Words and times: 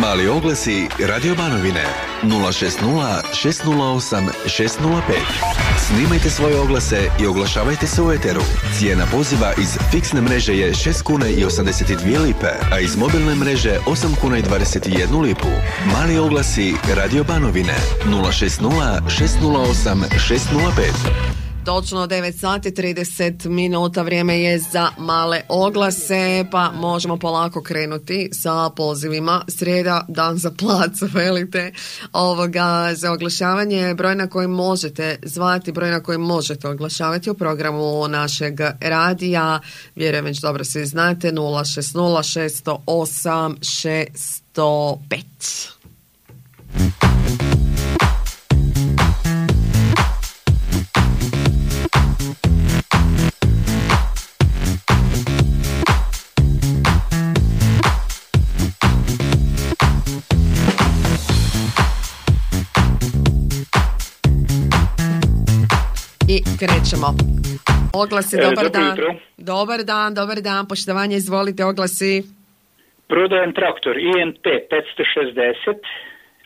Mali 0.00 0.28
oglasi 0.28 0.88
Radio 0.98 1.34
Banovine 1.34 1.84
060 2.22 3.22
608 3.32 4.28
605. 4.46 5.00
Snimajte 5.86 6.30
svoje 6.30 6.60
oglase 6.60 7.10
i 7.20 7.26
oglašavajte 7.26 7.86
se 7.86 8.02
u 8.02 8.12
eteru. 8.12 8.40
Cijena 8.78 9.06
poziva 9.12 9.52
iz 9.58 9.78
fiksne 9.90 10.20
mreže 10.20 10.56
je 10.56 10.72
6 10.72 11.02
kuna 11.02 11.28
i 11.28 11.44
82 11.44 12.22
lipe, 12.22 12.50
a 12.72 12.80
iz 12.80 12.96
mobilne 12.96 13.34
mreže 13.34 13.78
8 13.86 14.16
kuna 14.20 14.38
i 14.38 14.42
21 14.42 15.22
lipu. 15.22 15.48
Mali 15.92 16.18
oglasi 16.18 16.74
Radio 16.96 17.24
Banovine 17.24 17.74
060 18.06 19.00
608 19.08 20.04
605. 20.28 21.37
Točno 21.68 22.06
9 22.06 22.38
sati 22.40 22.70
30 22.70 23.48
minuta 23.48 24.02
vrijeme 24.02 24.40
je 24.40 24.58
za 24.58 24.90
male 24.98 25.40
oglase 25.48 26.44
pa 26.50 26.72
možemo 26.72 27.16
polako 27.16 27.62
krenuti 27.62 28.30
sa 28.32 28.70
pozivima. 28.70 29.44
Srijeda, 29.48 30.04
dan 30.08 30.38
za 30.38 30.50
plac, 30.50 30.92
velite 31.14 31.72
ovoga 32.12 32.94
za 32.94 33.12
oglašavanje. 33.12 33.94
Broj 33.94 34.14
na 34.14 34.26
koji 34.26 34.48
možete 34.48 35.18
zvati, 35.22 35.72
broj 35.72 35.90
na 35.90 36.02
koji 36.02 36.18
možete 36.18 36.68
oglašavati 36.68 37.30
u 37.30 37.34
programu 37.34 38.08
našeg 38.08 38.60
radija. 38.80 39.60
Vjerujem 39.96 40.24
već 40.24 40.40
dobro 40.40 40.64
svi 40.64 40.86
znate 40.86 41.32
060 41.32 42.78
608 42.84 44.34
605. 44.54 45.77
krećemo. 66.60 67.08
Oglasi, 67.94 68.36
E, 68.36 68.40
dobar 68.40 68.68
dan. 68.70 68.88
jutro. 68.90 69.14
Dobar 69.36 69.80
dan, 69.84 70.14
dobar 70.14 70.40
dan. 70.40 70.68
Poštovanje, 70.68 71.16
izvolite, 71.16 71.64
oglasi. 71.64 72.22
Prodajem 73.08 73.52
traktor 73.52 73.96
INT 73.98 74.38
560, 74.70 75.78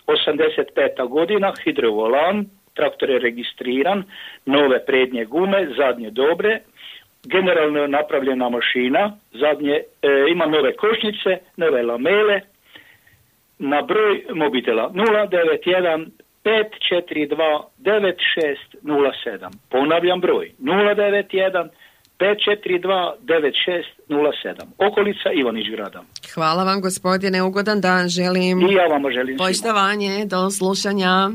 85. 0.07 1.09
godina, 1.09 1.53
hidrovolan, 1.65 2.45
traktor 2.75 3.11
je 3.11 3.19
registriran, 3.19 4.05
nove 4.47 4.85
prednje 4.87 5.25
gume, 5.25 5.69
zadnje 5.77 6.11
dobre, 6.11 6.61
generalno 7.25 7.79
je 7.79 7.89
napravljena 7.89 8.49
mašina, 8.49 9.03
zadnje, 9.33 9.73
e, 10.03 10.09
ima 10.31 10.47
nove 10.47 10.77
košnice, 10.77 11.31
nove 11.57 11.83
lamele, 11.83 12.41
na 13.59 13.83
broj 13.83 14.25
mobitela 14.35 14.91
091 14.95 16.07
542 16.45 17.63
9607. 17.79 19.51
Ponavljam 19.71 20.21
broj 20.21 20.53
091 20.61 21.69
542 22.19 23.13
9607. 23.21 24.67
Okolica 24.79 25.33
Ivanić 25.35 25.67
grada. 25.71 26.03
Hvala 26.35 26.65
vam, 26.65 26.81
gospodine, 26.81 27.43
ugodan 27.43 27.81
dan 27.81 28.09
želim. 28.09 28.61
I 28.61 28.75
ja 28.75 28.87
vam 28.87 29.03
želim 29.13 29.39
svima. 29.39 29.49
Poštovanje, 29.49 30.27
do 30.27 30.51
slušanja. 30.51 31.31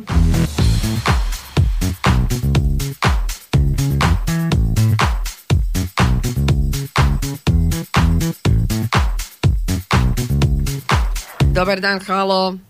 Dobar 11.55 11.79
dan, 11.79 11.99
halo. 12.07 12.66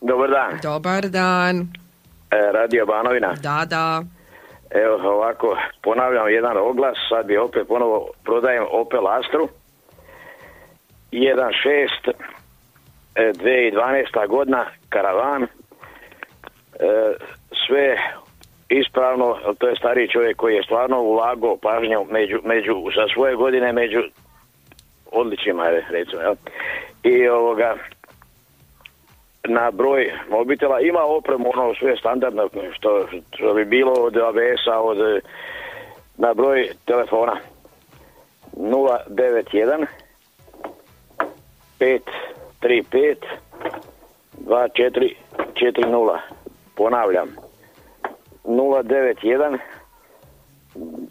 Dobar 0.00 0.30
dan, 0.30 0.58
Dobar 0.62 1.10
dan. 1.10 1.68
e, 2.30 2.52
Radio 2.52 2.86
Banovina. 2.86 3.34
Da, 3.42 3.64
da. 3.68 4.02
Evo 4.70 5.10
ovako, 5.14 5.56
ponavljam 5.82 6.28
jedan 6.28 6.56
oglas, 6.56 6.96
sad 7.08 7.26
bi 7.26 7.36
opet 7.36 7.68
ponovo 7.68 8.08
prodajem 8.24 8.64
Opel 8.70 9.08
Astru. 9.08 9.48
1.6, 11.12 12.12
e, 13.14 13.32
2012. 13.32 14.28
godina, 14.28 14.66
karavan. 14.88 15.42
E, 15.42 15.48
sve 17.66 17.96
ispravno, 18.68 19.36
to 19.58 19.68
je 19.68 19.76
stariji 19.76 20.08
čovjek 20.08 20.36
koji 20.36 20.54
je 20.54 20.62
stvarno 20.62 21.00
ulagao 21.00 21.56
pažnju 21.56 22.06
među, 22.10 22.40
među, 22.44 22.74
za 22.96 23.06
svoje 23.14 23.36
godine 23.36 23.72
među 23.72 24.02
odličima, 25.12 25.64
recimo. 25.90 26.22
Jel? 26.22 26.34
I 27.02 27.28
ovoga, 27.28 27.76
na 29.48 29.70
broj 29.70 30.12
mobitela 30.30 30.80
ima 30.80 31.00
opremu 31.04 31.50
ono 31.54 31.74
sve 31.74 31.96
standardno 31.96 32.48
što, 32.72 33.06
što 33.36 33.54
bi 33.54 33.64
bilo 33.64 33.92
od 33.92 34.16
ABS-a 34.16 34.80
od 34.80 34.98
na 36.16 36.34
broj 36.34 36.68
telefona. 36.84 37.36
091 38.56 39.86
535 41.80 43.16
2440 44.46 46.18
ponavljam. 46.76 47.28
091 48.44 49.58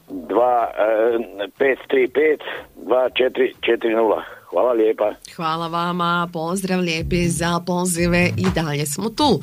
2, 0.10 0.68
eh, 0.78 1.18
535 1.60 2.40
2440 2.76 4.37
hvala 4.50 4.74
lijepa 4.74 5.14
Hvala 5.36 5.68
vama, 5.68 6.30
pozdrav 6.34 6.80
lijepi 6.80 7.28
za 7.28 7.62
pozive 7.66 8.30
i 8.38 8.46
dalje 8.56 8.86
smo 8.86 9.10
tu. 9.10 9.40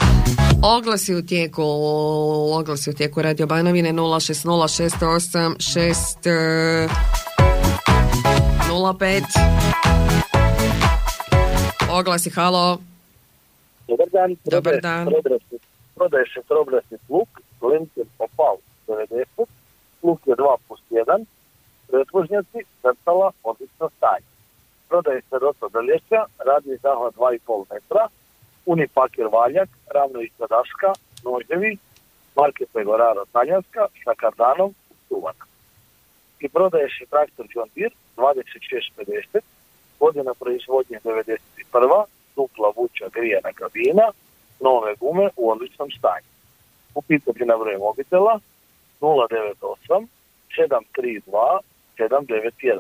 Oglasi 0.79 1.15
u 1.15 1.27
tijeku, 1.27 1.63
oglasi 2.53 2.91
u 2.91 2.93
tijeku 2.93 3.23
Radio 3.23 3.47
Banovine 3.47 3.93
06068 3.93 5.55
6 5.57 6.89
05 8.69 9.23
Oglasi, 11.99 12.31
halo. 12.31 12.79
Dobar 13.89 14.09
dan. 14.13 14.37
Dobar 14.45 14.81
dan. 14.81 15.09
Prodaje 15.95 16.25
se, 16.35 16.41
trobrasni 16.49 16.99
pluk, 17.07 17.29
Lincoln 17.63 18.09
Opal 18.19 18.57
90, 18.87 19.47
pluk 20.01 20.21
je 20.27 20.35
2 20.35 20.57
plus 20.69 20.81
1, 20.91 21.25
pretvožnjaci, 21.89 22.59
crtala, 22.83 23.31
odlično 23.43 23.91
stanje. 23.97 24.34
Prodaje 24.95 25.23
do 25.73 25.81
lješća, 25.81 26.21
radni 26.47 26.77
zahvat 26.77 27.15
2,5 27.15 27.65
metra, 27.73 28.09
unipaker 28.67 29.27
valjak, 29.33 29.69
ravno 29.95 30.21
ispod 30.21 30.49
daška, 30.49 30.91
noževi, 31.25 31.79
marke 32.37 32.65
Pegoraro 32.73 33.25
Talijanska, 33.33 33.87
sa 34.05 34.15
kardanom, 34.17 34.75
stuvan. 35.07 35.35
I 36.41 36.49
prodaje 36.49 36.89
se 36.89 37.07
traktor 37.11 37.47
John 37.55 37.69
Deere 37.75 37.95
2650, 38.17 39.41
godina 40.01 40.35
proizvodnje 40.35 40.99
91. 41.05 42.05
dupla 42.37 42.73
vuča 42.77 43.09
grijana 43.15 43.53
kabina, 43.53 44.07
nove 44.61 44.95
gume 45.01 45.29
u 45.37 45.51
odličnom 45.51 45.91
stanju. 45.99 46.31
Upitati 46.95 47.45
na 47.45 47.57
broj 47.57 47.79
mobitela 47.79 48.41
098 49.01 50.07
732 50.59 51.59
791 51.99 52.79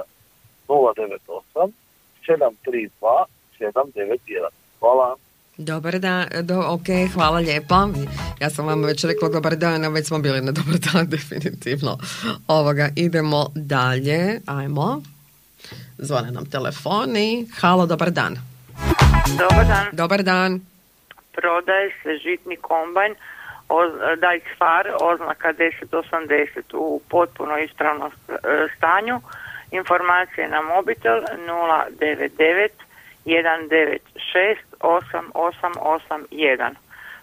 098 0.68 1.83
732 2.26 3.24
791 3.58 4.48
Hvala. 4.80 5.16
Dobar 5.56 5.98
dan, 5.98 6.26
do, 6.42 6.60
ok, 6.60 6.86
hvala 7.14 7.38
lijepa. 7.38 7.88
Ja 8.40 8.50
sam 8.50 8.66
vam 8.66 8.84
već 8.84 9.04
rekla 9.04 9.28
dobar 9.28 9.56
dan, 9.56 9.84
a 9.84 9.88
već 9.88 10.06
smo 10.06 10.18
bili 10.18 10.40
na 10.40 10.52
dobar 10.52 10.74
dan, 10.78 11.06
definitivno. 11.16 11.98
Ovoga, 12.48 12.88
idemo 12.96 13.46
dalje, 13.54 14.40
ajmo. 14.46 15.02
Zvone 15.98 16.30
nam 16.30 16.46
telefoni. 16.50 17.46
Halo, 17.60 17.86
dobar 17.86 18.10
dan. 18.10 18.36
Dobar 19.38 19.66
dan. 19.66 19.86
Dobar 19.92 20.22
dan. 20.22 20.60
Prodaje 21.32 21.90
se 22.02 22.18
žitni 22.24 22.56
kombajn 22.56 23.14
oz- 23.68 23.98
oznaka 25.00 25.52
1080 25.52 26.74
u 26.74 27.00
potpuno 27.08 27.58
ispravnom 27.58 28.10
e, 28.28 28.34
stanju. 28.76 29.20
Informacije 29.80 30.48
na 30.48 30.60
mobitel 30.62 31.20
099 31.20 32.68
196 33.24 34.58
8881. 34.80 36.74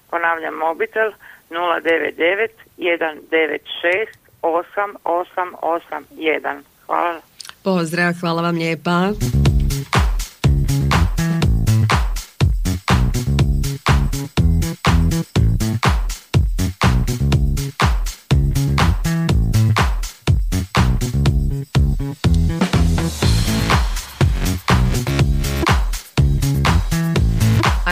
Ponavljam 0.09 0.55
mobitel 0.55 1.11
099 1.49 2.47
196 2.77 4.07
8881. 4.41 6.61
Hvala. 6.85 7.21
Pozdrav, 7.63 8.13
hvala 8.21 8.41
vam 8.41 8.55
lijepa. 8.55 9.11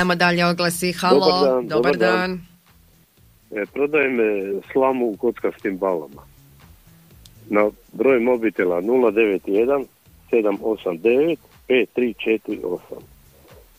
Ajmo 0.09 0.15
dalje 0.15 0.45
oglasi. 0.45 0.91
Halo, 0.91 1.19
Dobar 1.19 1.45
dan, 1.45 1.67
dobar 1.67 1.97
dan. 1.97 2.39
dan. 3.49 3.61
E, 3.61 3.65
prodajem 3.65 4.17
slamu 4.71 5.05
u 5.05 5.17
kockastim 5.17 5.77
balama. 5.77 6.23
Na 7.49 7.69
broj 7.93 8.19
mobitela 8.19 8.81
091 8.81 9.85
789 10.31 11.37
5348. 11.69 12.79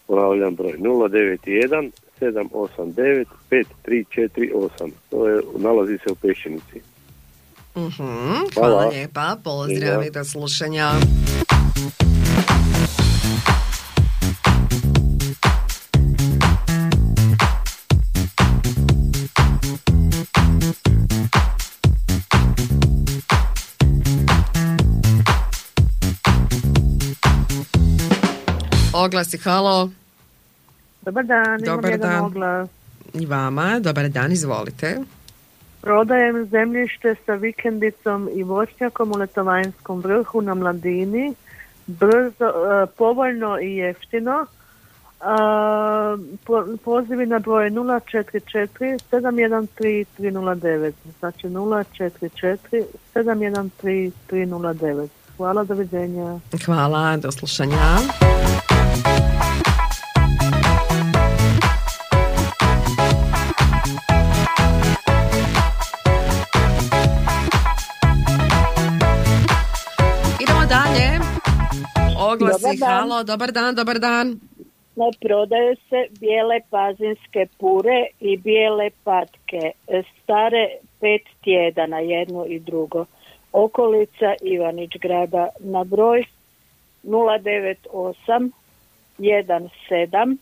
Ponavljam 0.06 0.54
broj 0.54 0.72
091 0.72 1.90
789 2.20 3.26
5348. 3.50 4.90
To 5.10 5.28
je, 5.28 5.42
nalazi 5.58 5.98
se 5.98 6.12
u 6.12 6.14
Pešenici. 6.14 6.80
Mhm, 7.76 7.88
hvala 8.54 8.68
Hvala. 8.68 8.88
lijepa, 8.88 9.36
pozdrav 9.44 10.06
i 10.06 10.10
do 10.10 10.24
slušanja. 10.24 10.90
Oglasi, 29.00 29.38
halo. 29.38 29.90
Dobar 31.02 31.24
dan, 31.24 31.58
Dobar 31.58 31.84
imam 31.84 31.90
jedan 31.90 32.10
dan. 32.10 32.24
oglas. 32.24 32.68
I 33.14 33.26
vama, 33.26 33.80
dobar 33.80 34.08
dan, 34.08 34.32
izvolite. 34.32 34.98
Prodajem 35.80 36.46
zemljište 36.46 37.14
sa 37.26 37.34
vikendicom 37.34 38.28
i 38.34 38.42
voćnjakom 38.42 39.12
u 39.12 39.16
Letovanjskom 39.16 40.00
vrhu 40.00 40.40
na 40.40 40.54
Mladini. 40.54 41.34
Brzo, 41.86 42.44
e, 42.44 42.86
povoljno 42.86 43.60
i 43.60 43.76
jeftino. 43.76 44.46
Po, 46.44 46.64
pozivi 46.84 47.26
na 47.26 47.38
broj 47.38 47.70
044 47.70 48.98
713 49.10 49.66
309. 50.18 50.92
Znači 51.18 51.46
044 51.46 52.84
713 53.14 54.10
309. 54.30 55.08
Hvala, 55.36 55.64
doviđenja. 55.64 56.38
Hvala, 56.66 57.16
do 57.16 57.32
slušanja. 57.32 57.76
Dan. 72.78 72.88
halo, 72.88 73.22
dobar 73.24 73.52
dan, 73.52 73.74
dobar 73.74 73.98
dan. 73.98 74.40
No, 74.96 75.10
prodaju 75.20 75.76
se 75.88 76.06
bijele 76.20 76.60
pazinske 76.70 77.46
pure 77.58 78.06
i 78.20 78.36
bijele 78.36 78.90
patke, 79.04 79.72
e, 79.88 80.02
stare 80.22 80.68
pet 81.00 81.22
tjedana, 81.44 81.98
jedno 81.98 82.44
i 82.46 82.58
drugo. 82.58 83.04
Okolica 83.52 84.34
Ivanić 84.42 84.96
grada 85.00 85.48
na 85.60 85.84
broj 85.84 86.24
098 87.04 88.50
17 89.88 90.36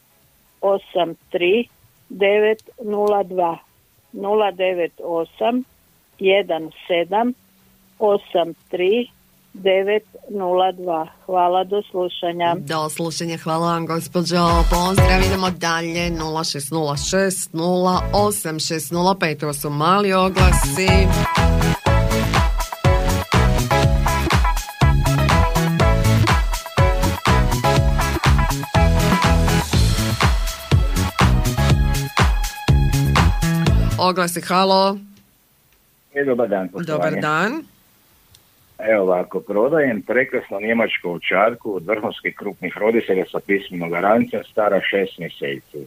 83 0.60 1.64
902 2.10 3.58
098 4.12 5.64
17 6.18 7.34
83 7.98 9.17
902. 9.54 11.06
Hvala, 11.26 11.64
do 11.64 11.82
slušanja. 11.90 12.54
Do 12.58 12.88
slušanja, 12.88 13.36
hvala 13.36 13.72
vam 13.72 13.86
gospođo. 13.86 14.46
Pozdrav, 14.70 15.20
idemo 15.26 15.50
dalje 15.50 16.10
0606 16.10 17.50
08605. 17.52 19.44
Ovo 19.44 19.52
su 19.52 19.70
mali 19.70 20.12
oglasi. 20.12 20.88
Oglasi, 33.98 34.40
halo. 34.40 34.98
E, 36.14 36.24
dobar 36.24 36.48
dan, 36.48 36.68
poštovanje. 36.68 37.10
Dobar 37.10 37.20
dan. 37.22 37.77
Evo 38.78 39.02
ovako, 39.02 39.40
prodajem 39.40 40.02
prekrasnu 40.02 40.60
njemačku 40.60 41.10
ovčarku 41.10 41.76
od 41.76 41.86
vrhunskih 41.86 42.34
krupnih 42.34 42.76
roditelja 42.76 43.24
sa 43.24 43.38
pismenog 43.46 43.92
ranca, 43.92 44.42
stara 44.50 44.80
šest 44.90 45.18
mjeseci. 45.18 45.86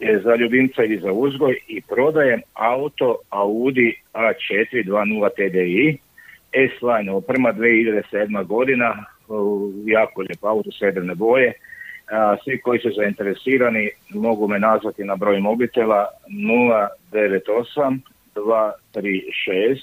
Je 0.00 0.20
za 0.20 0.34
ljubimca 0.34 0.84
ili 0.84 0.98
za 0.98 1.12
uzgoj 1.12 1.58
i 1.68 1.80
prodajem 1.80 2.40
auto 2.54 3.16
Audi 3.30 3.94
A4 4.14 4.84
2.0 4.84 5.28
TDI, 5.30 5.98
S-Line 6.52 7.12
oprema 7.12 7.52
2007. 7.52 8.44
godina, 8.46 9.04
u 9.28 9.72
jako 9.86 10.20
lijep 10.20 10.44
auto 10.44 10.72
srebrne 10.72 11.14
boje. 11.14 11.52
A, 12.10 12.36
svi 12.44 12.60
koji 12.60 12.78
su 12.80 12.90
zainteresirani 12.96 13.90
mogu 14.10 14.48
me 14.48 14.58
nazvati 14.58 15.04
na 15.04 15.16
broj 15.16 15.40
mobitela 15.40 16.06
098 16.28 17.98
236 18.34 19.78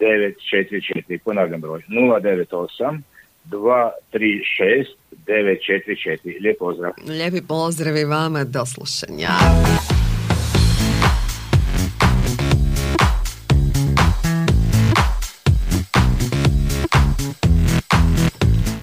944. 0.00 1.18
Ponavljam 1.24 1.60
broj 1.60 1.82
098 1.88 3.00
236 3.44 4.86
944. 5.26 6.40
Lijep 6.40 6.58
pozdrav. 6.58 6.92
Lijepi 7.08 7.46
pozdrav 7.48 7.96
i 7.96 8.04
vama, 8.04 8.44
do 8.44 8.66
slušanja. 8.66 9.28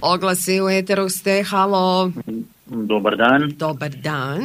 Oglasi 0.02 0.62
u 0.62 0.70
eteru 0.70 1.10
ste, 1.10 1.44
halo. 1.44 2.12
Dobar 2.66 3.18
dan. 3.18 3.52
Dobar 3.56 3.90
dan. 3.90 4.42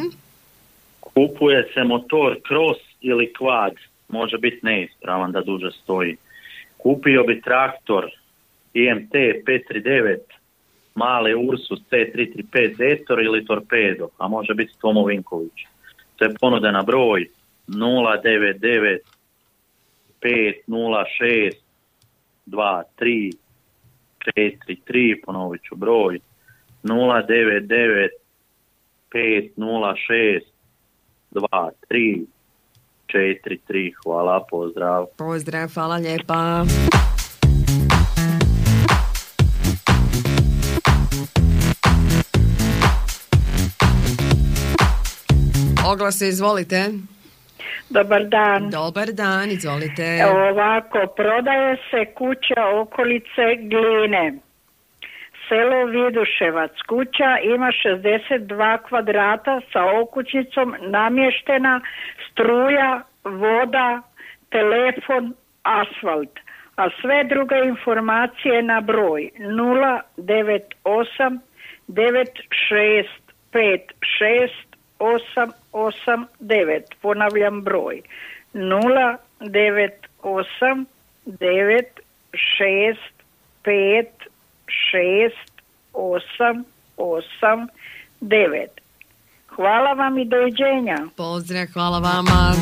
Kupuje 1.01 1.69
se 1.75 1.85
motor 1.85 2.37
cross 2.49 2.81
ili 3.01 3.33
quad. 3.39 3.73
Može 4.09 4.39
biti 4.39 4.59
neispravan 4.63 5.33
da 5.33 5.41
duže 5.41 5.71
stoji. 5.83 6.17
Kupio 6.87 7.25
bi 7.25 7.41
traktor 7.41 8.05
IMT 8.75 9.13
539 9.13 10.19
male 10.95 11.35
Ursus 11.35 11.81
C335 11.91 12.77
Zetor 12.77 13.23
ili 13.23 13.45
Torpedo, 13.45 14.09
a 14.19 14.29
može 14.29 14.55
biti 14.55 14.73
Tomo 14.81 15.05
Vinković. 15.05 15.67
To 16.17 16.25
je 16.25 16.35
ponuda 16.41 16.71
na 16.71 16.83
broj 16.83 17.29
099 17.69 18.99
506 20.21 21.53
23 22.47 23.33
43, 24.37 25.21
ponovit 25.25 25.63
ću 25.63 25.77
broj 25.77 26.19
099 26.83 28.09
506 29.13 30.41
23 31.33 32.25
43. 33.07 33.93
Hvala, 34.05 34.45
pozdrav. 34.51 35.07
Pozdrav, 35.19 35.69
hvala 35.75 35.97
lijepa. 35.97 36.65
Oglase, 45.93 46.29
izvolite. 46.29 46.91
Dobar 47.91 48.25
dan. 48.25 48.71
Dobar 48.71 49.13
dan, 49.13 49.51
izvolite. 49.51 50.03
Evo 50.23 50.49
ovako, 50.51 50.99
prodaje 51.17 51.77
se 51.91 52.05
kuća 52.15 52.63
okolice 52.83 53.45
Gline. 53.71 54.39
Selo 55.49 55.85
Viduševac. 55.85 56.71
Kuća 56.89 57.31
ima 57.55 57.71
62 57.85 58.79
kvadrata 58.89 59.61
sa 59.73 59.81
okućnicom 60.03 60.75
namještena 60.81 61.81
struja, 62.37 63.03
voda, 63.25 64.03
telefon, 64.51 65.35
asfalt. 65.63 66.31
A 66.77 66.89
sve 67.01 67.25
druge 67.25 67.57
informacije 67.65 68.63
na 68.63 68.81
broj 68.81 69.31
098 69.39 71.39
965 71.89 73.81
889. 74.99 76.83
Ponavljam 77.03 77.63
broj 77.63 78.01
098 78.55 80.85
965 81.27 84.07
68889. 85.93 88.86
Hvala 89.57 89.93
vam 89.93 90.19
i 90.19 90.25
doviđenja. 90.25 90.97
Pozdrav, 91.17 91.67
hvala 91.73 91.99
vama. 91.99 92.53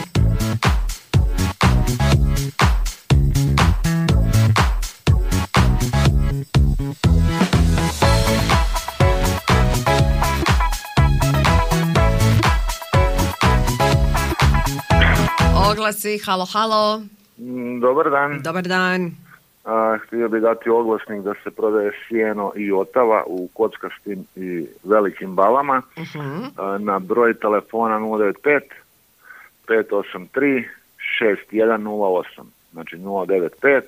Oglasi, 15.71 16.19
halo, 16.27 16.47
halo. 16.53 17.03
Dobar 17.81 18.11
dan. 18.11 18.43
Dobar 18.43 18.63
dan. 18.63 19.24
A, 19.65 19.99
htio 19.99 20.29
bih 20.29 20.43
dati 20.43 20.71
oglasnik 20.71 21.21
da 21.21 21.35
se 21.35 21.51
prodaje 21.51 21.93
sjeno 22.09 22.53
i 22.57 22.73
otava 22.73 23.23
u 23.27 23.49
kockastim 23.49 24.27
i 24.37 24.67
velikim 24.85 25.35
balama 25.35 25.83
Mhm. 25.99 26.45
a, 26.57 26.79
na 26.79 26.99
broj 26.99 27.35
telefona 27.35 27.99
095 27.99 28.61
583 29.69 30.65
6108. 31.21 32.25
Znači 32.73 32.97
095 32.97 33.83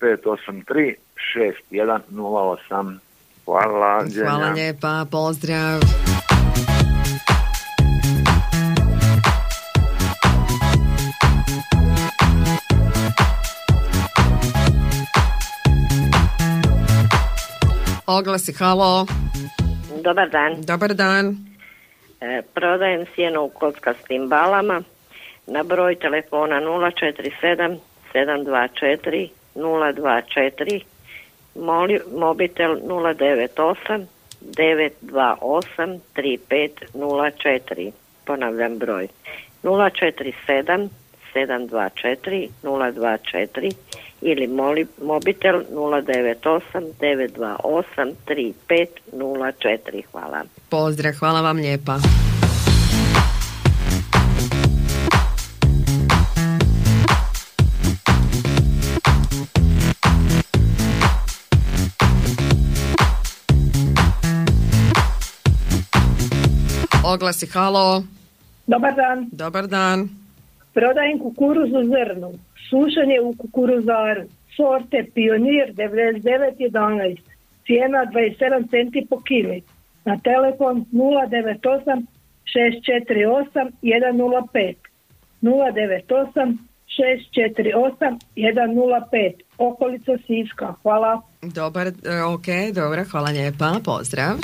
583 0.00 0.94
6108. 1.36 2.98
Hvala. 3.44 4.04
Hvala 4.20 4.50
lijepa, 4.50 5.06
pozdrav. 5.10 6.07
Oglasi, 18.08 18.52
halo. 18.56 19.06
Dobar 20.02 20.30
dan. 20.30 20.64
Dobar 20.64 20.94
dan. 20.94 21.36
E, 22.20 22.42
prodajem 22.54 23.06
sjeno 23.14 23.44
u 23.44 23.48
kockastim 23.48 24.28
balama 24.28 24.82
na 25.46 25.62
broj 25.62 25.94
telefona 25.94 26.60
047 26.60 27.78
724 28.14 29.28
024 29.54 30.80
Moli, 31.54 32.00
mobitel 32.16 32.76
098 32.76 34.06
928 34.40 36.00
3504 36.16 37.92
ponavljam 38.24 38.78
broj 38.78 39.08
047 39.62 40.88
724 41.46 42.48
024 42.62 43.72
ili 44.22 44.46
moli, 44.46 44.86
mobitel 45.02 45.62
098 45.70 46.94
928 47.00 48.14
3504 48.26 50.02
hvala 50.12 50.44
Pozdrav, 50.70 51.12
hvala 51.18 51.40
vam 51.40 51.56
lijepa. 51.56 51.98
Oglasi, 67.04 67.46
halo. 67.54 68.04
Dobar 68.66 68.94
dan. 68.96 69.28
Dobar 69.32 69.66
dan. 69.66 70.17
Prodajem 70.78 71.18
kukuruzu 71.18 71.80
zrnu. 71.92 72.30
Sušenje 72.70 73.20
u 73.20 73.32
kukuruzaru. 73.38 74.22
Sorte 74.56 75.06
Pionir 75.14 75.66
9911. 75.74 77.16
Cijena 77.66 77.98
27 77.98 78.70
centi 78.70 79.06
po 79.10 79.20
kili. 79.20 79.62
Na 80.04 80.18
telefon 80.18 80.84
098 80.92 82.06
648 82.44 83.70
105. 83.82 84.74
098 85.42 86.56
648 86.86 88.18
105. 88.36 89.32
Okolica 89.58 90.12
Siska. 90.26 90.74
Hvala. 90.82 91.22
Dobar, 91.42 91.86
e, 91.86 91.92
ok, 92.22 92.46
dobro, 92.74 93.04
hvala 93.10 93.30
lijepa, 93.30 93.80
pozdrav. 93.84 94.34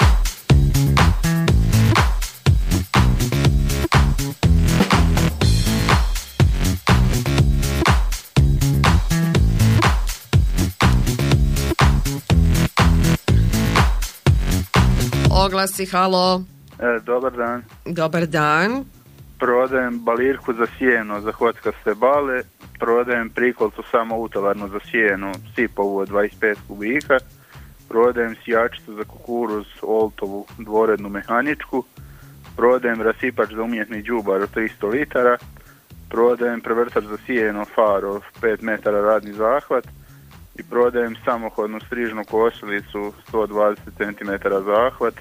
Oglasi, 15.44 15.84
halo. 15.92 16.42
E, 16.78 17.00
dobar 17.04 17.32
dan. 17.32 17.62
Dobar 17.84 18.26
dan. 18.26 18.84
Prodajem 19.38 19.98
balirku 19.98 20.52
za 20.52 20.66
sjeno 20.78 21.20
za 21.20 21.32
hotkaste 21.32 21.94
bale, 21.94 22.42
prodajem 22.78 23.30
prikolcu 23.30 23.82
samo 23.90 24.16
utovarnu 24.16 24.68
za 24.68 24.80
sjeno, 24.90 25.32
sipovu 25.54 25.98
od 25.98 26.08
25 26.08 26.56
kubika, 26.68 27.18
prodajem 27.88 28.36
sijačicu 28.44 28.94
za 28.94 29.04
kukuruz 29.04 29.66
oltovu 29.82 30.46
dvorednu 30.58 31.08
mehaničku, 31.08 31.84
prodajem 32.56 33.02
rasipač 33.02 33.52
za 33.52 33.62
umjetni 33.62 34.02
džubar 34.02 34.42
od 34.42 34.54
300 34.54 34.90
litara, 34.90 35.36
prodajem 36.08 36.60
prevrtač 36.60 37.04
za 37.04 37.18
sjeno 37.26 37.64
faro 37.74 38.20
5 38.42 38.62
metara 38.62 39.00
radni 39.00 39.32
zahvat 39.32 39.84
i 40.54 40.62
prodajem 40.62 41.16
samohodnu 41.25 41.80
strižnu 41.80 42.25
kosilicu 42.25 43.12
120 43.32 43.76
cm 43.99 44.49
zahvat, 44.66 45.14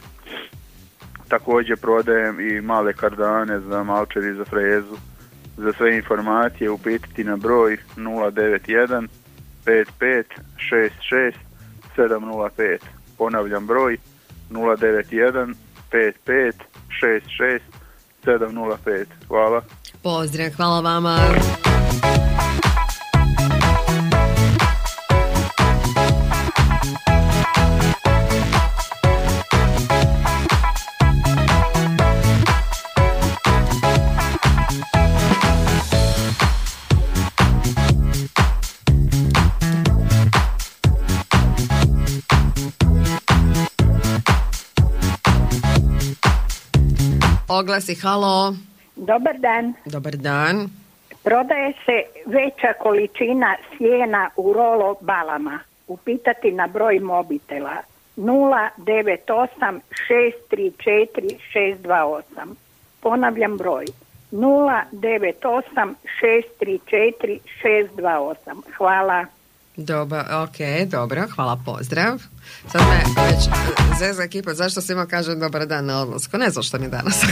Također 1.28 1.78
prodajem 1.78 2.40
i 2.40 2.62
male 2.62 2.94
kardane 2.94 3.60
za 3.60 3.84
malčer 3.84 4.24
i 4.24 4.34
za 4.34 4.46
frezu. 4.46 4.98
Za 5.58 5.74
sve 5.74 5.96
informacije 5.96 6.70
upititi 6.70 7.24
na 7.24 7.38
broj 7.38 7.78
091 7.98 9.08
55 9.66 10.24
66 10.72 11.34
705. 11.98 12.78
Ponavljam 13.18 13.68
broj 13.68 13.98
091 14.52 15.54
55 15.92 16.54
66 17.04 17.60
705. 18.26 19.06
Hvala. 19.28 19.62
Pozdrav, 20.04 20.50
hvala 20.56 20.82
vama. 20.82 21.18
Oglasi, 47.48 47.96
halo. 47.96 48.56
Dobar 48.96 49.36
dan. 49.40 49.74
Dobar 49.86 50.16
dan. 50.16 50.70
Prodaje 51.24 51.74
se 51.86 52.04
veća 52.26 52.74
količina 52.80 53.56
sjena 53.78 54.30
u 54.36 54.54
rolo 54.54 54.96
balama. 55.02 55.60
Upitati 55.88 56.52
na 56.52 56.68
broj 56.68 57.00
mobitela 57.00 57.76
098 58.18 59.80
634 60.10 61.38
628. 61.54 62.24
Ponavljam 63.02 63.58
broj 63.58 63.86
098 64.32 65.94
634 66.22 67.40
628. 67.64 68.62
Hvala. 68.78 69.26
Dobar, 69.78 70.26
ok, 70.44 70.90
dobro, 70.92 71.28
hvala, 71.36 71.60
pozdrav. 71.66 72.20
Sad 72.72 72.82
me 72.82 73.24
već 73.24 73.48
e, 73.48 73.52
zeza 74.00 74.24
ekipa, 74.24 74.54
zašto 74.54 74.82
svima 74.82 75.06
kažem 75.06 75.40
dobar 75.40 75.66
dan 75.66 75.86
na 75.86 76.02
odlasku? 76.02 76.38
Ne 76.38 76.50
znam 76.50 76.64
što 76.64 76.80
mi 76.80 76.88
danas 76.88 77.22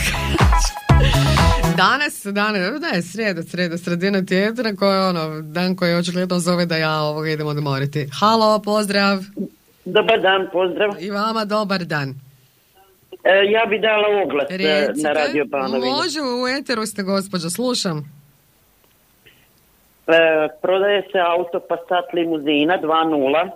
Danas, 1.77 2.23
danas, 2.25 2.81
ne, 2.81 3.01
srijedu, 3.01 3.43
srijedu, 3.43 3.77
sredina 3.77 4.25
tjedna 4.25 4.75
koji 4.75 4.95
je 4.95 5.07
ono, 5.07 5.41
dan 5.41 5.75
koji 5.75 5.93
očigledno 5.95 6.39
zove 6.39 6.65
da 6.65 6.77
ja 6.77 7.01
ovoga 7.01 7.29
idem 7.29 7.47
odmoriti. 7.47 8.07
Halo, 8.19 8.59
pozdrav. 8.59 9.19
Dobar 9.85 10.21
dan, 10.21 10.47
pozdrav. 10.51 10.89
I 10.99 11.09
vama 11.09 11.45
dobar 11.45 11.85
dan. 11.85 12.09
E, 13.23 13.51
ja 13.51 13.65
bi 13.69 13.79
dala 13.79 14.07
oglas 14.23 14.47
e, 14.49 14.57
Recite, 14.57 15.07
na 15.07 15.13
radio 15.13 15.45
Banovini. 15.45 15.91
može, 15.91 16.19
u 16.21 16.47
eteru 16.59 16.85
ste 16.85 17.03
gospođo, 17.03 17.49
slušam. 17.49 18.20
E, 20.11 20.49
prodaje 20.61 21.01
se 21.11 21.19
auto 21.19 21.59
Passat 21.59 22.13
limuzina 22.13 22.77
2.0 22.77 23.49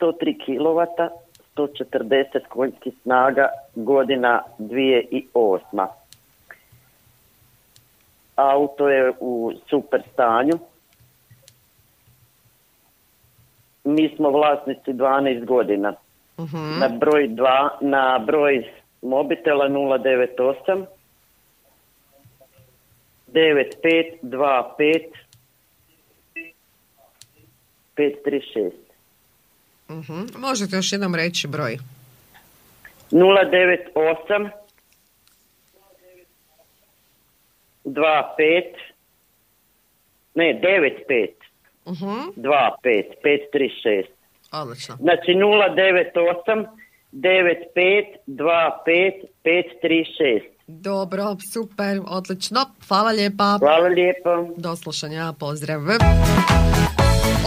103 0.00 0.36
kW 0.44 0.80
140 1.56 2.48
konjskih 2.48 2.94
snaga 3.02 3.48
godina 3.74 4.42
2008 4.58 5.86
auto 8.36 8.88
je 8.88 9.12
u 9.20 9.52
super 9.70 10.02
stanju. 10.12 10.58
Mi 13.84 14.14
smo 14.16 14.30
vlasnici 14.30 14.92
12 14.92 15.44
godina. 15.44 15.94
Mhm. 16.40 16.78
na 16.80 16.88
broj 16.88 17.28
2 17.28 17.68
na 17.80 18.18
broj 18.18 18.70
mobitela 19.02 19.68
098 19.68 20.86
9525 23.32 25.10
536 27.96 28.72
Mhm. 29.90 30.12
Možete 30.38 30.76
još 30.76 30.92
jednom 30.92 31.14
reći 31.14 31.48
broj. 31.48 31.78
098 33.10 34.50
25 37.84 38.74
ne 40.34 40.54
95 40.54 41.28
Mhm. 41.86 42.06
25 42.36 43.04
536 43.22 44.04
Odlično. 44.52 44.96
znači 44.96 45.30
098 45.32 46.66
95 47.12 48.04
25 48.26 49.12
536 49.44 50.42
Dobro, 50.80 51.36
super, 51.52 52.00
odlično. 52.06 52.66
Hvala 52.88 53.10
lijepa. 53.10 53.58
Hvala 53.58 53.88
lijepo. 53.88 54.54
Do 54.56 54.76
slušanja, 54.76 55.32
pozdrav. 55.32 55.80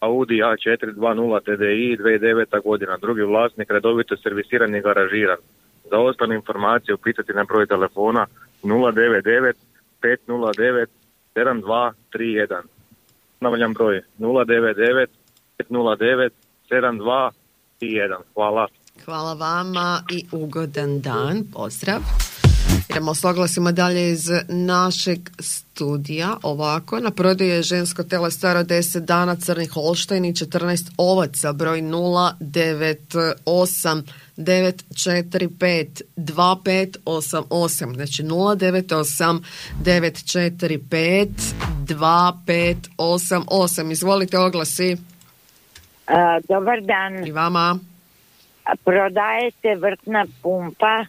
Audi 0.00 0.42
A420 0.42 1.40
TDI 1.44 1.96
2009. 1.96 2.60
godina. 2.64 2.96
Drugi 2.96 3.22
vlasnik 3.22 3.70
redovito 3.70 4.16
servisiran 4.16 4.74
i 4.74 4.80
garažiran. 4.80 5.36
Za 5.90 5.98
ostale 5.98 6.34
informacije 6.34 6.94
upitati 6.94 7.32
na 7.32 7.44
broj 7.44 7.66
telefona 7.66 8.26
099 8.62 9.52
509 10.02 10.86
7231. 11.34 12.62
Ponavljam 13.40 13.72
broj 13.72 14.00
099 14.18 15.06
509 15.58 16.30
7231. 16.70 18.16
Hvala. 18.34 18.68
Hvala 19.04 19.34
vama 19.34 20.02
i 20.10 20.24
ugodan 20.32 21.00
dan. 21.00 21.44
Pozdrav. 21.52 22.21
Idemo 22.90 23.14
s 23.14 23.24
oglasima 23.24 23.72
dalje 23.72 24.10
iz 24.10 24.30
našeg 24.48 25.18
studija. 25.38 26.36
Ovako, 26.42 27.00
na 27.00 27.10
prodaju 27.10 27.50
je 27.50 27.62
žensko 27.62 28.02
telo 28.02 28.30
staro 28.30 28.60
10 28.60 29.00
dana, 29.00 29.36
crni 29.36 29.66
holštajn 29.66 30.24
i 30.24 30.32
14 30.32 30.90
ovaca, 30.96 31.52
broj 31.52 31.82
098 31.82 34.02
945 34.36 36.02
2588, 36.16 37.94
znači 37.94 38.22
098 38.22 39.42
945 39.84 41.28
2588. 41.88 43.92
Izvolite 43.92 44.38
oglasi. 44.38 44.96
A, 46.06 46.40
dobar 46.48 46.80
dan. 46.80 47.26
I 47.26 47.32
vama. 47.32 47.78
Prodaje 48.84 49.50
se 49.50 49.74
vrtna 49.74 50.26
pumpa 50.42 51.04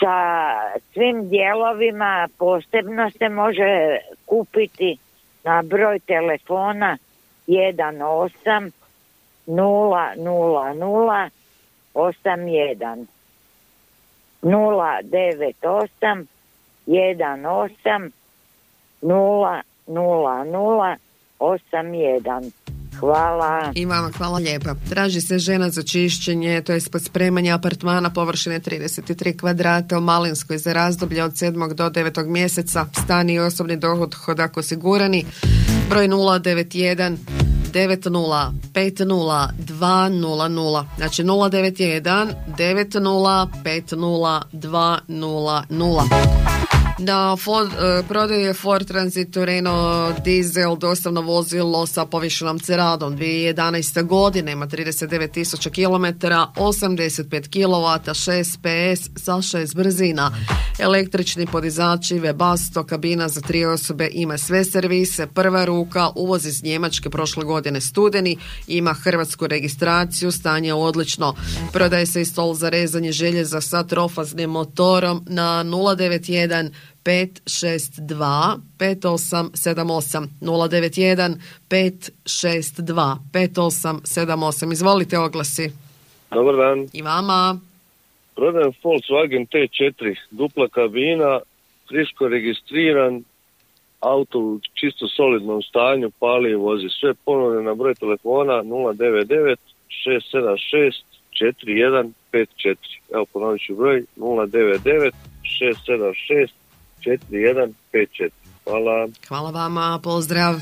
sa 0.00 0.50
svim 0.92 1.28
dijelovima. 1.28 2.28
Posebno 2.38 3.10
se 3.10 3.28
može 3.28 3.98
kupiti 4.26 4.98
na 5.44 5.62
broj 5.62 5.98
telefona 5.98 6.98
18 7.46 8.70
000 9.46 11.30
81 11.94 13.06
098 14.42 16.26
18 17.42 18.10
000 19.86 20.96
81 21.40 22.50
Hvala. 23.00 23.72
I 23.74 23.86
vama 23.86 24.10
hvala 24.16 24.38
lijepa. 24.38 24.74
Traži 24.88 25.20
se 25.20 25.38
žena 25.38 25.70
za 25.70 25.82
čišćenje, 25.82 26.62
to 26.62 26.72
je 26.72 26.80
pod 26.92 27.02
spremanje 27.02 27.50
apartmana 27.50 28.10
površine 28.10 28.60
33 28.60 29.38
kvadrata 29.40 29.98
u 29.98 30.00
Malinskoj 30.00 30.58
za 30.58 30.72
razdoblje 30.72 31.24
od 31.24 31.32
7. 31.32 31.74
do 31.74 31.90
9. 31.90 32.26
mjeseca. 32.26 32.86
Stan 33.04 33.30
i 33.30 33.38
osobni 33.38 33.76
dohodak 33.76 34.56
osigurani. 34.56 35.24
Broj 35.90 36.08
091 36.08 37.16
90 37.72 38.52
50 38.72 39.48
200. 39.58 40.84
Znači 40.96 41.22
091 41.22 42.34
90 42.58 43.48
50 43.64 44.42
200. 44.52 46.43
Na 46.98 47.36
Ford, 47.36 47.72
e, 47.72 48.02
prodaju 48.08 48.40
je 48.40 48.54
Ford 48.54 48.86
Transit 48.86 49.32
Torino 49.32 50.12
dizel 50.24 50.76
dostavno 50.76 51.20
vozilo 51.20 51.86
sa 51.86 52.06
povišenom 52.06 52.58
ceradom 52.58 53.16
2011. 53.16 54.02
godine. 54.02 54.52
Ima 54.52 54.66
39.000 54.66 55.70
km 55.70 56.26
85 56.56 57.48
kW 57.48 58.10
6 58.10 58.58
PS 58.58 59.24
sa 59.24 59.32
6 59.32 59.76
brzina. 59.76 60.30
Električni 60.78 61.46
podizači 61.46 62.14
Webasto 62.14 62.86
kabina 62.86 63.28
za 63.28 63.40
tri 63.40 63.64
osobe 63.64 64.08
ima 64.12 64.38
sve 64.38 64.64
servise. 64.64 65.26
Prva 65.26 65.64
ruka 65.64 66.10
uvoz 66.16 66.46
iz 66.46 66.64
Njemačke 66.64 67.10
prošle 67.10 67.44
godine 67.44 67.80
studeni 67.80 68.36
ima 68.66 68.92
hrvatsku 68.92 69.46
registraciju 69.46 70.32
stanje 70.32 70.68
je 70.68 70.74
odlično. 70.74 71.34
Prodaje 71.72 72.06
se 72.06 72.20
i 72.20 72.24
stol 72.24 72.54
za 72.54 72.68
rezanje 72.68 73.12
željeza 73.12 73.60
sa 73.60 73.82
trofaznim 73.82 74.50
motorom 74.50 75.24
na 75.28 75.64
091 75.64 76.70
562 77.02 78.60
5878 78.78 80.28
091 80.40 81.36
562 81.68 83.18
5878 83.32 84.72
Izvolite 84.72 85.18
oglasi. 85.18 85.70
Dobar 86.30 86.56
dan. 86.56 86.88
I 86.92 87.02
vama. 87.02 87.58
Prodajem 88.34 88.72
Volkswagen 88.82 89.46
T4, 89.46 90.16
dupla 90.30 90.68
kabina, 90.68 91.40
friško 91.88 92.28
registriran, 92.28 93.24
auto 94.00 94.38
u 94.38 94.60
čisto 94.74 95.08
solidnom 95.08 95.62
stanju, 95.62 96.10
pali 96.18 96.50
i 96.50 96.54
vozi. 96.54 96.88
Sve 97.00 97.14
ponovno 97.14 97.62
na 97.62 97.74
broj 97.74 97.94
telefona 97.94 98.52
099 98.52 99.56
676 99.88 101.02
4154. 102.32 102.76
Evo 103.14 103.24
ponovit 103.32 103.62
ću 103.62 103.74
broj 103.74 104.04
099 104.16 105.10
676 105.60 106.48
4154. 107.06 108.30
Hvala. 108.64 109.08
Hvala 109.28 109.50
vama, 109.50 110.00
pozdrav. 110.02 110.54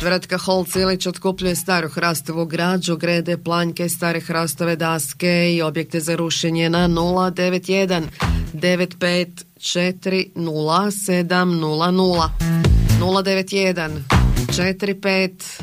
Tvrtka 0.00 0.38
Holc 0.38 0.76
Ilić 0.76 1.06
otkupljuje 1.06 1.56
staru 1.56 1.88
hrastovu 1.88 2.46
građu, 2.46 2.96
grede, 2.96 3.38
planjke, 3.38 3.88
stare 3.88 4.20
hrastove 4.20 4.76
daske 4.76 5.54
i 5.54 5.62
objekte 5.62 6.00
za 6.00 6.16
rušenje 6.16 6.70
na 6.70 6.88
091 6.88 8.02
95 8.52 9.44
40700 9.56 12.28
091 13.00 13.90
45 14.46 15.62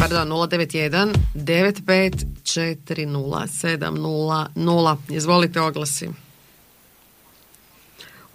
pardon 0.00 0.28
091 0.28 1.14
95 1.34 2.24
40700 2.42 4.96
Izvolite 5.08 5.60
oglasi. 5.60 6.23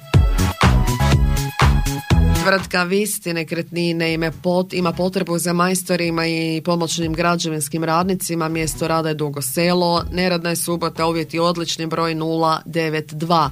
Tvrtka 2.44 2.84
Visti 2.84 3.34
nekretnine 3.34 4.14
ima, 4.14 4.32
pot, 4.44 4.74
ima 4.74 4.92
potrebu 4.92 5.38
za 5.38 5.54
majstorima 5.54 6.28
i 6.28 6.62
pomoćnim 6.66 7.14
građevinskim 7.14 7.84
radnicima. 7.84 8.48
Mjesto 8.48 8.88
rada 8.88 9.10
je 9.10 9.16
Dugo 9.16 9.42
selo. 9.42 10.04
Neradna 10.12 10.50
je 10.50 10.56
subota, 10.56 11.08
uvjeti 11.08 11.40
odlični 11.40 11.86
broj 11.86 12.16
092 12.16 13.50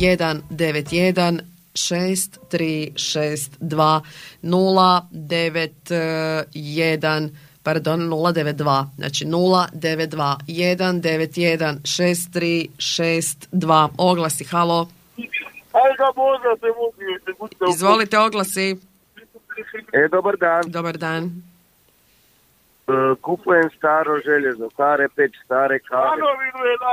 191 0.00 1.40
6362 1.72 4.00
091 4.42 7.30
pardon 7.68 8.00
092 8.00 8.86
znači 8.96 9.24
092 9.24 10.36
191 10.46 11.78
6362 13.50 13.88
oglasi 13.98 14.44
halo 14.44 14.88
Izvolite 17.74 18.18
oglasi. 18.18 18.76
E, 19.92 20.08
dobar 20.10 20.36
dan. 20.36 20.62
Dobar 20.66 20.96
dan. 20.98 21.24
E, 21.24 22.92
kupujem 23.20 23.70
staro 23.78 24.18
željezo, 24.24 24.70
stare 24.70 25.08
peć, 25.16 25.32
stare 25.44 25.78
kave, 25.78 26.22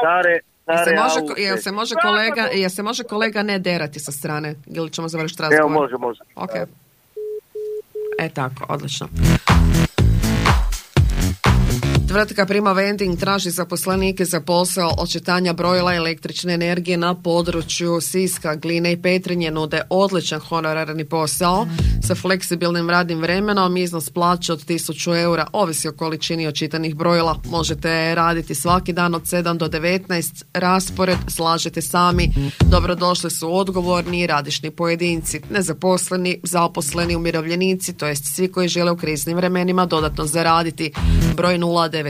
stare, 0.02 0.40
Jel 0.68 0.78
se, 0.78 0.84
stare 0.84 0.98
može, 1.04 1.20
aute. 1.20 1.42
jel 1.42 1.58
se 1.58 1.72
može 1.72 1.96
kolega, 2.02 2.42
jel 2.42 2.70
se 2.70 2.84
može 2.84 3.04
kolega 3.04 3.44
ne 3.44 3.60
derati 3.60 4.00
sa 4.00 4.12
strane? 4.12 4.56
Ili 4.68 4.92
ćemo 4.92 5.08
završiti 5.08 5.44
Evo, 5.44 5.50
razgovor? 5.52 5.82
može, 5.82 5.98
može. 5.98 6.22
Ok. 6.36 6.52
E 8.20 8.30
tako, 8.30 8.66
odlično. 8.70 9.08
Tvrtka 12.16 12.46
Prima 12.46 12.72
Vending 12.72 13.20
traži 13.20 13.50
zaposlenike 13.50 14.26
za 14.26 14.42
posao 14.42 14.92
očitanja 14.98 15.54
brojila 15.54 15.96
električne 15.96 16.54
energije 16.54 16.98
na 16.98 17.16
području 17.16 18.02
Siska, 18.02 18.56
Gline 18.56 18.92
i 18.92 19.02
Petrinje 19.02 19.52
nude 19.52 19.82
odličan 19.90 20.40
honorarni 20.40 21.06
posao 21.06 21.68
sa 22.08 22.16
fleksibilnim 22.16 22.90
radnim 22.90 23.22
vremenom, 23.22 23.78
iznos 23.78 24.10
plaće 24.10 24.54
od 24.54 24.66
1000 24.66 25.22
eura, 25.22 25.48
ovisi 25.54 25.88
o 25.88 25.92
količini 25.92 26.48
očitanih 26.48 26.96
brojila. 26.96 27.40
Možete 27.46 28.16
raditi 28.16 28.56
svaki 28.56 28.94
dan 28.94 29.16
od 29.16 29.22
7 29.24 29.58
do 29.58 29.68
19, 29.68 30.44
raspored 30.54 31.18
slažete 31.28 31.82
sami. 31.82 32.30
Dobrodošli 32.60 33.32
su 33.32 33.56
odgovorni 33.56 34.28
radišni 34.28 34.72
pojedinci, 34.72 35.42
nezaposleni, 35.50 36.40
zaposleni, 36.44 37.16
umirovljenici, 37.16 37.94
to 37.94 38.08
jest 38.08 38.36
svi 38.36 38.48
koji 38.48 38.68
žele 38.68 38.92
u 38.92 38.98
kriznim 38.98 39.38
vremenima 39.38 39.86
dodatno 39.86 40.26
zaraditi. 40.26 40.92
Broj 41.36 41.58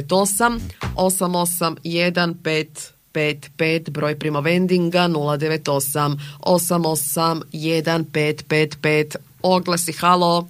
098 0.02 0.60
881555 0.96 3.90
broj 3.92 4.20
primo 4.20 4.42
vendinga 4.42 5.00
098 5.00 6.16
881555 6.40 9.16
oglasi 9.44 9.92
halo 9.92 10.48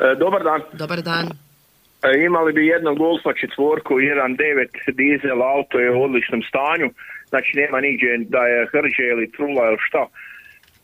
E, 0.00 0.14
Dobar 0.14 0.42
dan. 0.44 0.60
dobar 0.72 1.02
dan 1.02 1.28
E, 2.04 2.24
Imali 2.24 2.52
bi 2.52 2.66
jednog 2.66 2.98
Golfa 2.98 3.32
četvorku, 3.40 3.94
1.9 3.94 4.66
dizel 4.92 5.42
auto 5.42 5.78
je 5.78 5.90
u 5.90 6.02
odličnom 6.02 6.42
stanju, 6.48 6.90
znači 7.28 7.56
nema 7.56 7.80
nigdje 7.80 8.18
da 8.18 8.38
je 8.46 8.66
hrđe 8.72 9.02
ili 9.12 9.30
trula 9.32 9.68
ili 9.68 9.76
šta. 9.88 10.06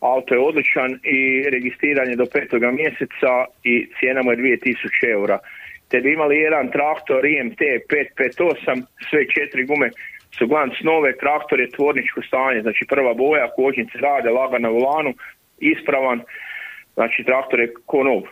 Auto 0.01 0.35
je 0.35 0.41
odličan 0.41 0.91
i 1.17 1.19
registriran 1.51 2.11
je 2.11 2.17
do 2.17 2.27
petoga 2.33 2.71
mjeseca 2.71 3.33
i 3.63 3.89
cijena 3.99 4.23
mu 4.23 4.31
je 4.33 4.37
2000 4.39 5.11
eura. 5.13 5.39
Te 5.89 6.01
bi 6.01 6.13
imali 6.13 6.37
jedan 6.37 6.71
traktor 6.71 7.27
IMT 7.27 7.61
558, 7.61 8.83
sve 9.11 9.27
četiri 9.35 9.65
gume 9.65 9.91
su 10.39 10.47
glanc 10.47 10.75
nove, 10.83 11.17
traktor 11.17 11.61
je 11.61 11.71
tvorničko 11.71 12.23
stanje, 12.23 12.61
znači 12.63 12.85
prva 12.89 13.15
boja, 13.15 13.51
kočnice 13.57 13.99
rade, 13.99 14.31
laga 14.31 14.59
na 14.59 14.69
volanu, 14.69 15.15
ispravan, 15.59 16.21
znači 16.95 17.25
traktor 17.25 17.61
je 17.61 17.73
ko 17.87 18.03
nov. 18.03 18.23
E, 18.23 18.29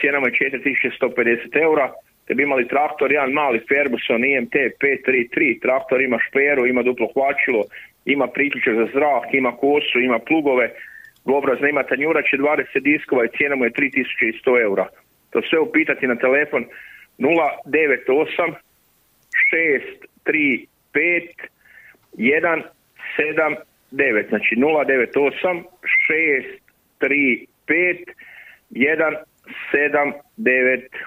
cijena 0.00 0.20
mu 0.20 0.26
je 0.26 0.32
4150 0.32 1.62
eura, 1.62 1.92
te 2.26 2.34
bi 2.34 2.42
imali 2.42 2.68
traktor, 2.68 3.12
jedan 3.12 3.32
mali 3.32 3.60
Ferguson 3.68 4.24
IMT 4.24 4.54
533, 4.54 5.60
traktor 5.62 6.02
ima 6.02 6.18
šperu, 6.28 6.66
ima 6.66 6.82
duplo 6.82 7.08
hlačilo, 7.14 7.62
ima 8.04 8.26
priključak 8.26 8.74
za 8.74 8.86
zrak, 8.94 9.26
ima 9.32 9.56
kosu, 9.56 10.00
ima 10.00 10.18
plugove, 10.18 10.70
obrazno 11.24 11.68
ima 11.68 11.82
tanjurače, 11.82 12.36
20 12.36 12.80
diskova 12.80 13.24
i 13.24 13.36
cijena 13.36 13.56
mu 13.56 13.64
je 13.64 13.70
3100 13.70 14.62
eura. 14.62 14.86
To 15.32 15.40
sve 15.50 15.58
upitati 15.58 16.06
na 16.06 16.16
telefon 16.16 16.64
098 17.18 18.54
635 19.50 20.68
179, 23.16 24.28
znači 24.28 24.54
098 24.56 25.64
635 27.00 27.46
179. 28.70 29.31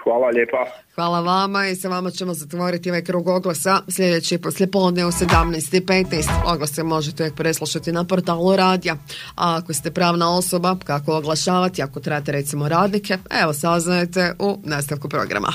Hvala 0.04 0.28
lijepa. 0.28 0.66
Hvala 0.96 1.22
vama 1.22 1.68
i 1.68 1.76
sa 1.76 1.90
vama 1.90 2.12
ćemo 2.12 2.34
zatvoriti 2.34 2.90
ovaj 2.90 3.04
krug 3.04 3.28
oglasa 3.28 3.82
sljedeći 3.90 4.38
poslije 4.38 4.72
podne 4.72 5.06
u 5.06 5.10
17.15. 5.10 6.54
Oglase 6.54 6.84
možete 6.84 7.24
uvijek 7.24 7.36
preslušati 7.36 7.92
na 7.92 8.04
portalu 8.04 8.56
radija. 8.56 8.96
A 9.36 9.60
ako 9.62 9.74
ste 9.74 9.92
pravna 9.92 10.38
osoba, 10.38 10.76
kako 10.86 11.18
oglašavati, 11.18 11.82
ako 11.82 12.00
trebate 12.00 12.32
recimo 12.32 12.70
radnike, 12.70 13.18
evo 13.44 13.54
saznajete 13.54 14.34
u 14.40 14.58
nastavku 14.64 15.10
programa. 15.10 15.50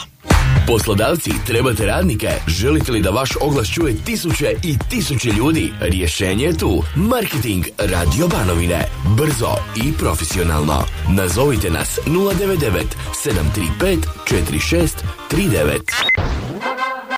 Poslodavci, 0.71 1.31
trebate 1.47 1.87
radnike? 1.87 2.29
Želite 2.47 2.93
li 2.93 3.01
da 3.03 3.11
vaš 3.11 3.31
oglas 3.41 3.69
čuje 3.69 3.97
tisuće 4.05 4.55
i 4.63 4.77
tisuće 4.91 5.29
ljudi? 5.31 5.73
Rješenje 5.81 6.45
je 6.45 6.59
tu. 6.59 6.83
Marketing 6.97 7.65
Radio 7.79 8.29
Banovine. 8.29 8.89
Brzo 9.17 9.55
i 9.77 9.93
profesionalno. 9.93 10.85
Nazovite 11.09 11.71
nas 11.71 11.99
099 12.07 12.85
735 13.25 13.99
46 14.31 14.89
39. 15.31 16.70